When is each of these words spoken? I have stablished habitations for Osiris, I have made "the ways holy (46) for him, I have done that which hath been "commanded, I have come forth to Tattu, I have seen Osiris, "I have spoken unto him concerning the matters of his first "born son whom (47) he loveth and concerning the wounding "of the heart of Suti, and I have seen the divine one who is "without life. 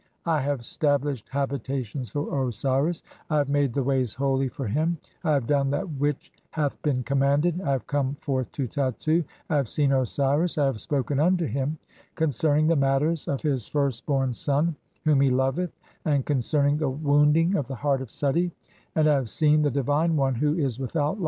I 0.25 0.41
have 0.41 0.65
stablished 0.65 1.29
habitations 1.29 2.09
for 2.09 2.47
Osiris, 2.47 3.03
I 3.29 3.37
have 3.37 3.49
made 3.49 3.71
"the 3.71 3.83
ways 3.83 4.15
holy 4.15 4.47
(46) 4.47 4.55
for 4.55 4.65
him, 4.65 4.97
I 5.23 5.31
have 5.33 5.45
done 5.45 5.69
that 5.69 5.87
which 5.91 6.33
hath 6.49 6.81
been 6.81 7.03
"commanded, 7.03 7.61
I 7.61 7.69
have 7.73 7.85
come 7.85 8.15
forth 8.15 8.51
to 8.53 8.65
Tattu, 8.67 9.23
I 9.47 9.57
have 9.57 9.69
seen 9.69 9.91
Osiris, 9.91 10.57
"I 10.57 10.65
have 10.65 10.81
spoken 10.81 11.19
unto 11.19 11.45
him 11.45 11.77
concerning 12.15 12.65
the 12.65 12.75
matters 12.75 13.27
of 13.27 13.43
his 13.43 13.67
first 13.67 14.07
"born 14.07 14.33
son 14.33 14.75
whom 15.05 15.19
(47) 15.19 15.21
he 15.21 15.29
loveth 15.29 15.79
and 16.03 16.25
concerning 16.25 16.79
the 16.79 16.89
wounding 16.89 17.55
"of 17.55 17.67
the 17.67 17.75
heart 17.75 18.01
of 18.01 18.07
Suti, 18.09 18.49
and 18.95 19.07
I 19.07 19.13
have 19.13 19.29
seen 19.29 19.61
the 19.61 19.69
divine 19.69 20.15
one 20.15 20.33
who 20.33 20.55
is 20.55 20.79
"without 20.79 21.11
life. 21.19 21.19